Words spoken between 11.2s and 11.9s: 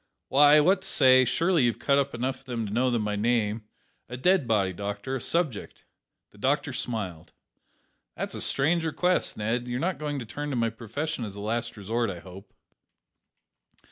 as a last